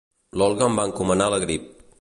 [0.41, 1.73] L'Olga em va encomanar la grip